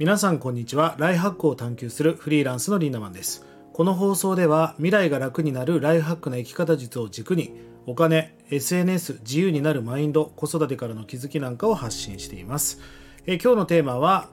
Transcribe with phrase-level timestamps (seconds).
[0.00, 0.94] 皆さんこんにちは。
[0.96, 3.44] ライフハックを探求するフリーランスのリンダマンです。
[3.74, 7.52] この放送では未来が楽になるライフハックな生き方術を軸に
[7.84, 12.80] お金 SNS 自由になるマインド子育てからの気づきなんかを発信しています。
[13.26, 14.30] え今日のテーマは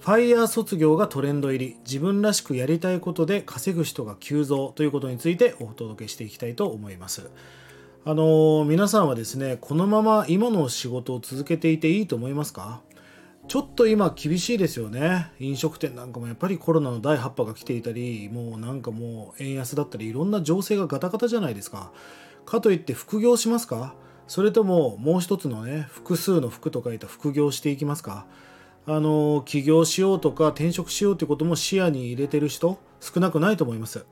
[0.00, 7.28] ファイヤー卒業がトレンド入り自分らしくやりたいことで稼ぐ人が急増ということについてお届けしていきたいと思います。
[8.06, 12.80] あの皆さんはですねこのまま今の仕事を続けていていいと思いますか？
[13.48, 15.30] ちょっと今厳しいですよね。
[15.38, 21.92] 飲食店なんかもやっぱりコロナの第8波が来ていたりもうなんかもう円安だったりいろんな情勢がガタガタじゃないですか。
[22.46, 23.94] かといって副業しますか？
[24.26, 28.26] それとももう一つのね複数の服と書いた副業していきますか？
[28.86, 34.06] あの起業しようとか転職しようということも視野に入れてる人少なくないと思います。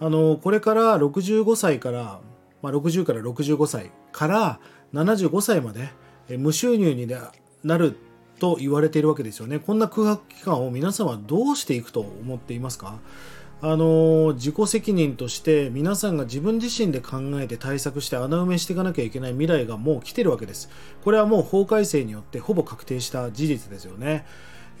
[0.00, 2.20] あのこれから65歳から
[2.62, 4.60] まあ、60から65歳から
[4.94, 5.90] 75歳まで
[6.38, 7.08] 無収入に
[7.64, 7.96] なる
[8.42, 9.60] と言われているわけですよね。
[9.60, 12.98] こんな空白期間を皆さんはどうしていくと思っていますか？
[13.60, 20.70] あの自己責任として皆さんが自分自身で考えて対策して穴埋めしていかなきゃいけない未来がもう来てるわけです。
[21.04, 24.26] これはもう法改正によってほぼ確定した事実ですよね。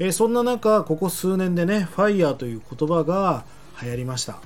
[0.00, 3.44] え、そんな中、ここ数年でね、ファイヤーという言葉が
[3.80, 4.40] 流行りました。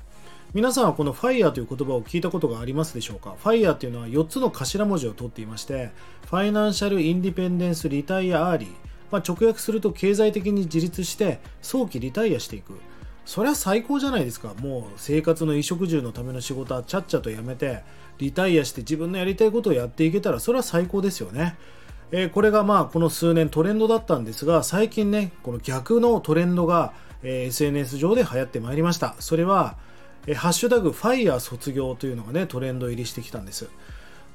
[0.53, 5.91] 皆さんはこの FIRE という言葉を聞いたことがありますでしょうか？FIRE というのは4つの頭文字を取っていまして
[6.31, 8.69] Financial Independence Retire Early、
[9.11, 12.75] まあ、直訳すると経済的に自立して早期リタイアしていく。
[13.25, 14.55] それは最高じゃないですか。
[14.61, 17.83] もう生活の衣食住のための仕事はちゃっちゃとやめて
[18.19, 21.57] リタイアして自分のやりたいことをやっていけたらそれは最高ですよね。
[22.13, 29.17] えー、これがまあこの数年トレンドだったんですが最近ねこの逆のトレンドが、SNS 上で流行ってまいりました。
[29.19, 29.77] それは
[30.35, 33.69] ハッシュタグ FIRE 卒業というのがねトレンド入りしてきたんです。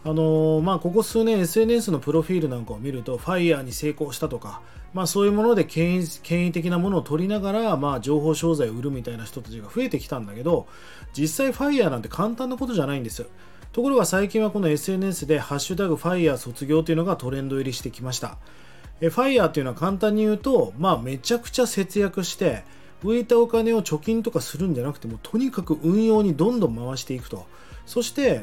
[0.03, 4.61] あのー、まあ、ここ数年 SNS のプロフィールなんかを見ると、ファイヤーに成功したとか、
[4.93, 10.67] まあ、そういうもので権威権威的なものを取りながら、まあ、情報商材を売るみたいな人たちが増えてきたんだけど、
[11.13, 13.27] 実際ファイヤーなんて簡単なことじゃないんです。
[13.73, 18.37] ところが最近はこの SNS でハッシュタグファイヤー卒業というのがトレンド入りしてきました。
[19.01, 22.63] えファイヤーっていうのは簡単に言うと、まあ、めちゃくちゃ節約して、
[23.03, 27.47] 浮いたお金を貯金とかするんじゃなくてもとにかく運用にどんどん回していくと
[27.85, 28.41] そして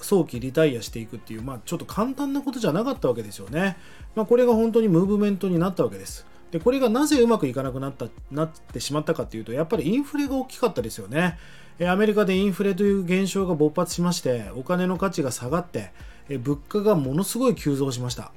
[0.00, 3.76] 早期リタイアしていくっていう、まあ、ちょっと簡単なことじゃなかったわけですよね、
[4.14, 6.26] まあ、これが本当にムーブメントになったわけです。
[6.50, 11.38] でこれがなぜうまくいかなくなったなってしまったかっていうとやっぱりインフレが大きかったですよね。
[11.86, 15.92] アメリカでインフレという現象が勃発しましてお金の価値が下がって
[16.40, 18.32] 物価がものすごい急増しました。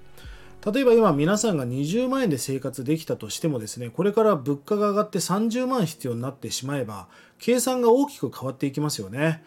[0.63, 7.07] 例えば今皆さんが20万円で生活できたとしてもですね、これから物価が上がって30万必要になってしまえば、
[7.39, 9.43] 計算が大きく変わっていきますよね。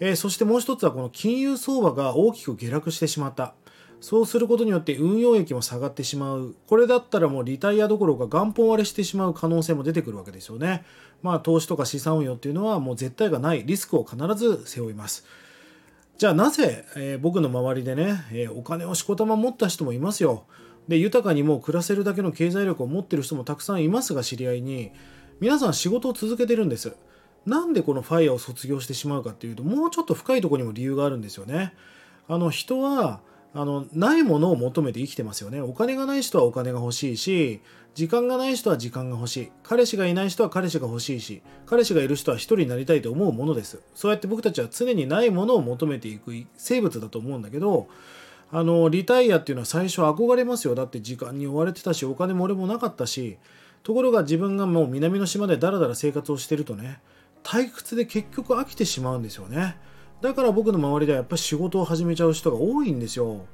[0.00, 3.54] えー、そしてもう一つはこの金融相場が大きく下落してしまった。
[4.00, 6.54] そうすることによって運用益も下がってしまう。
[6.68, 10.84] これだったらもうリタイアどころか元本割れしてしまう可能性も出てくるわけですよね。
[11.22, 15.26] まあ投資とか資産運用っていうのはもう絶対がないリスクを必ず背負います。
[16.16, 20.44] じゃあなぜ、えー、僕の周りでね、えー、お金をしこたま持った人もいますよ。
[20.86, 24.90] で豊かにもう暮らせるだけの経済力を持ってる人もたくさんいますが知り合いに
[25.40, 26.94] 皆さん仕事を続けてるんです。
[27.46, 31.74] なんでこのファイヤーを卒業してしまうかっていうともうちょっと深いとこにも理由があるんですよね。
[32.28, 33.20] あの人は
[33.54, 35.60] あのないものを求めて生きてますよね。
[35.60, 37.60] お金がない人はお金が欲しいし
[37.98, 47.88] 時間がない人は時間が欲しい彼氏がいない人は彼氏が欲しいし彼氏がいる人は一人になりたいと思うものですそうやって僕たちは常にないものを求めていく生物だと思うんだけど
[48.52, 53.36] あのリタイアっていうのは最初憧れますよだって時間に追われてたしお金も俺もなかったし
[53.82, 57.00] ところが自分がもう南の島でダラダラ生活をしてるとね
[57.48, 59.78] 退屈で結局飽きてしまうんですよね
[60.20, 63.46] だから僕の周りではやっぱり仕事を始めちゃう人が多いんですよ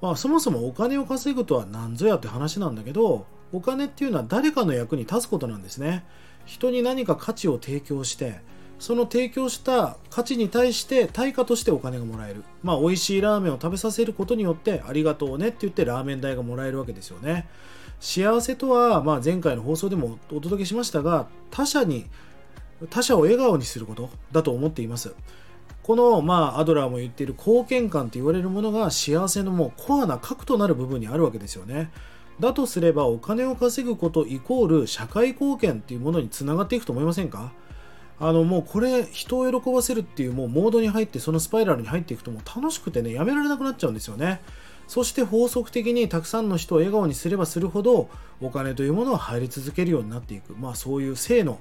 [0.00, 6.04] まあそもそもお金を稼ぐとは何ぞやって話なんだけどお金っていうのは誰かの役に立つことなんですね
[6.46, 8.40] 人に何か価値を提供して
[8.82, 12.42] その提供した価値に対して対価としてお金がもらえる。
[12.64, 17.48] まあ、美味しいラーメンを食べさせることによって、ありがとうねって言ってラーメン代がもらえるわけですよね。
[18.00, 22.06] 幸せとは、まあ、前回の放送でもお届けしましたが、他者に、
[22.90, 25.14] 他者を笑顔にすることだと思っています。
[25.82, 31.90] この、まあ、アドラーも言っている貢献感と言われるものが幸せのもうコアな核となる部分にあるわけですよね。
[32.38, 37.52] だとすればお金を稼ぐことイコール社会貢献っていうものにつながっていくと思いませんか？
[38.20, 44.40] あのもうこれ人を喜ばせるっていうもうモードに入ってそのスパイラルに入っていくともう楽しくてねやめられなくなっちゃうんですよね
[44.86, 48.08] そして法則的にたくさんの人を笑顔にすればするほど
[48.40, 51.58] お金というものは入り続けるようになっていくまあそういう性の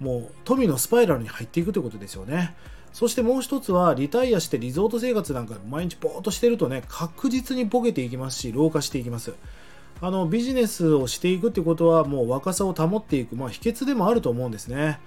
[0.00, 2.54] もう富のスパイラルに入っていくということですよね
[2.92, 9.34] そしてもう一つはリタイアしてリゾート生活なんか毎日ぼーっとしてるとね確実にボケていきますし老化していきます
[10.00, 14.98] あのビジネスをしていくってことはもう若さを保っていく、まあ、秘訣でもあると思うんですね。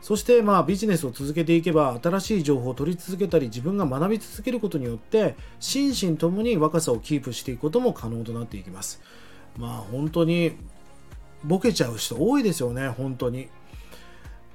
[0.00, 9.00] そしてまあビジネスを続けていけば新しい情報を取り続けたり自分が学び続けることによって心身ともに若さをキープしていくことも可能となっていきます。
[9.56, 10.56] まあ本当に
[11.44, 13.48] ボケちゃう人多いですよね、本当に。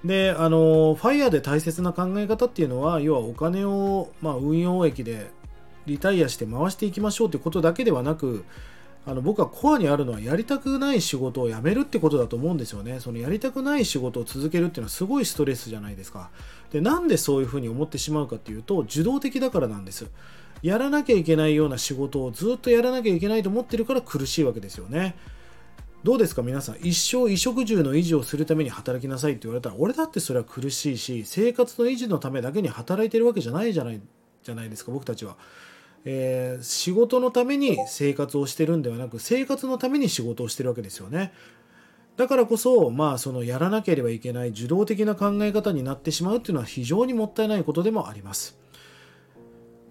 [0.03, 5.29] で、あの、ファイヤーで大切な考え方っていうのは、要はお金を、まあ、運用益で
[5.85, 8.45] リタイアして回していきましょうってことだけではなく、
[9.07, 12.99] あの僕はコアにあるのはやりたくない仕事を辞めるってことだと思うんですよね。
[12.99, 16.29] そのやりたくない仕事を続けるっていうのはすごいストレスじゃないですか。
[16.73, 20.07] で、なんでそういうふうに思ってしまうかっていうと、受動的だからなんです。
[20.61, 25.15] やらなきゃいけないような仕事をずっとやらなきゃいけないと思ってるから苦しいわけですよね。
[26.07, 26.77] どうですか皆さん。
[26.77, 33.99] 一生衣食住の維持をするために働きなさいって言われたら俺だってそれは苦しいし生活の維持のためだけに働いてるわけじゃないじゃない
[34.41, 35.35] じゃないですか僕たちは、
[36.05, 41.33] えー、仕事のために生活をしてるんではなく生活のために仕事をしてるわけですよね。
[42.15, 48.57] だからこそまあそのやらなければいけない受動的な考え方になってしまうっていうのは非常にもったいないことでもあります。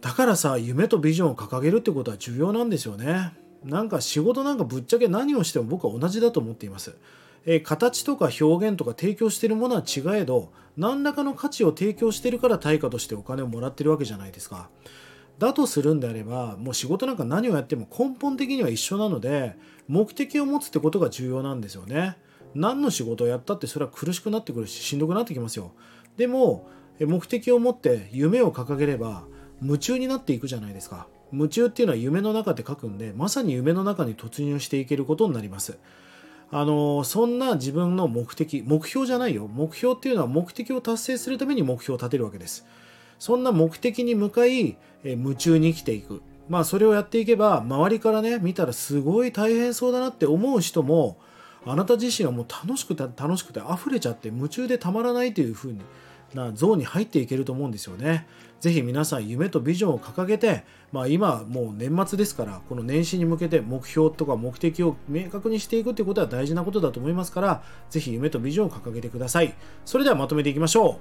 [0.01, 3.35] だからさ夢とビジョンを掲げるってことは重要なんですよね。
[3.65, 6.97] なんか仕事なんかぶっちゃけ何をしても僕は同じだと思っています。
[7.47, 14.69] え形とか表現とか提供しているものは違えど何らかの価値を提供しているから対価としてお金をもらってるわけじゃないですか。
[15.39, 19.57] だとするんであればもう仕事なんか何をやっても根本的には一緒なので
[19.87, 22.17] 目的を持つってことが重要なんですよね。
[22.55, 25.73] 何の仕事をやったってそれは苦しくなってくるししんどくなってきますよ。
[26.17, 26.69] でも
[26.99, 29.25] 目的を持って夢を掲げれば
[29.63, 31.07] 夢中になっていくじゃないですか。
[31.33, 35.79] 夢中っていうのは夢の中で書くんでまさに夢の中に突入していけることになります。
[36.53, 39.49] あのそんな自分の目的目標じゃないよ。
[39.49, 42.67] 目標っていうのは目的を達成するために目標を立てるわけです。
[43.19, 46.23] そんな目的に向かいえ夢中に生きていく。
[46.49, 51.17] まあそれをやっていけば周りからね見たらすごい大変そうだなって思う人も
[51.65, 55.81] あなた自身はもう楽しくて楽しくて溢れちゃって夢中でたまらないというふうに
[56.35, 58.27] なゾーンに入っていけると思うんですよね。
[58.61, 69.55] ぜひ皆さん夢とビジョンを掲げて、まあ、今もう年末ですからこの年始に向けて目標とか目的を明確にしていくってことは大事なことだと思いますからぜひ夢とビジョンを掲げてください。
[69.85, 70.97] それではまとめていきましょう。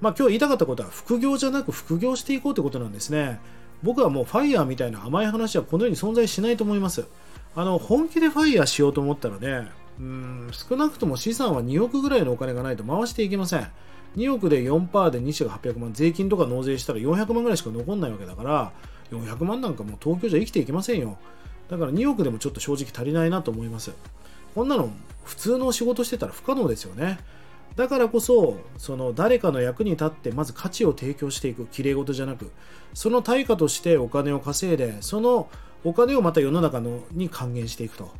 [0.00, 3.40] まあ、今日言いたかったことは副業じゃなく副業していこうってことなんですね。
[3.82, 7.06] 僕はもうファイヤーみたいな甘い話はこの世に存在しないと思います。
[7.54, 13.70] あの本気でファイヤーしようと思ったらねうん少なくとも資産は2億ぐらいのお金がないと回していけません。
[14.16, 18.72] 2億で4%で2社が800万税金とか納税したら400万ぐらいしか残んないわけだから
[19.10, 21.18] 400万なんかもう東京じゃ生きていけませんよ。
[21.68, 23.92] だから2億でもちょっと正直足りないなと思います。
[24.54, 24.90] こんなの
[25.24, 27.18] 普通の仕事してたら不可能ですよね。
[27.76, 32.50] だからこそその誰かの役に立ってまず価値を提供していくきれい事じゃなく
[32.94, 35.50] その対価としてお金を稼いでその
[35.84, 38.10] お金をまた世の中のに還元していくと。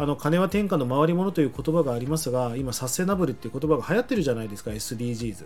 [0.00, 5.44] あの金は天下の回り物という言葉がありますが今サステナブルっていう言葉が流行ってるじゃないですか SDGs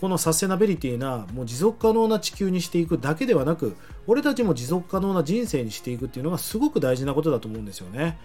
[0.00, 8.18] このサステナビリティなもう持続可能な地球にしていくだけではなく俺たちも持続可能な人生にしていくっていうのがすごく大事なことだと思うんですよね。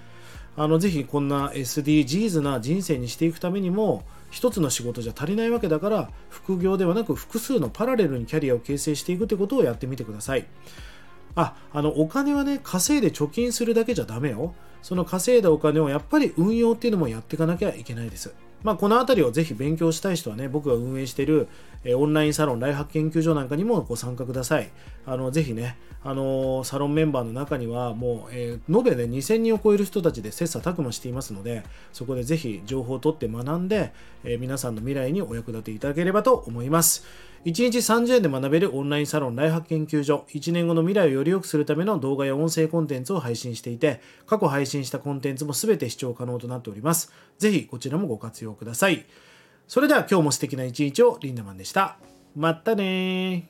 [0.55, 10.45] あのぜひこんな SDGs な人生にしていくためにも一つの仕事じゃ足りないわけだから副業ではなく複数のパラレルにキャリアを形成していくってことをやってみてください。
[11.35, 14.53] ああのお金はね稼いで貯金するだけじゃダメよ
[14.83, 18.33] その稼いだお金をやっぱり運用っていうのもやっていかなきゃいけないです。
[18.63, 21.49] まあ、この辺りをぜひ勉強したい人はね、僕が運営している、
[21.95, 24.71] オンラインサロン、ライハック研究所なんかにもご参加ください。
[25.05, 33.91] あのぜひね、あのサロンメンバーの中にはもう、えー、延べね、2000人を超える人たちで切磋琢磨していますので、そこでぜひ情報を取って学んで、
[34.23, 37.05] えー、皆さんの未来にお役立ていただければと思います。
[37.45, 40.25] 1日30円で学べるオンラインサロンライハ研究所。
[40.29, 47.11] 1年後の未来をより良くするための動画や音声コンテンツを配信していて過去配信したコンテンツも全て視聴可能となっております。
[47.39, 49.05] ぜひこちらもご活用ください。
[49.67, 51.97] それでは今日も素敵な一日をリンダマンでした。
[52.35, 53.49] またね